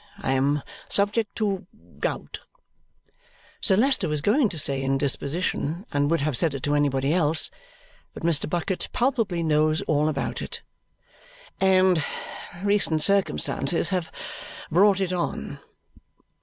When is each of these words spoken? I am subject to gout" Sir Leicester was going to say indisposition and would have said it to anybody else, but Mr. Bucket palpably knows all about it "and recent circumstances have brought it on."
I 0.17 0.31
am 0.31 0.63
subject 0.89 1.35
to 1.35 1.67
gout" 1.99 2.39
Sir 3.61 3.75
Leicester 3.75 4.09
was 4.09 4.21
going 4.23 4.49
to 4.49 4.57
say 4.57 4.81
indisposition 4.81 5.85
and 5.91 6.09
would 6.09 6.21
have 6.21 6.35
said 6.35 6.55
it 6.55 6.63
to 6.63 6.73
anybody 6.73 7.13
else, 7.13 7.51
but 8.15 8.23
Mr. 8.23 8.49
Bucket 8.49 8.89
palpably 8.93 9.43
knows 9.43 9.83
all 9.83 10.09
about 10.09 10.41
it 10.41 10.63
"and 11.59 12.03
recent 12.63 13.03
circumstances 13.03 13.89
have 13.89 14.11
brought 14.71 15.01
it 15.01 15.13
on." 15.13 15.59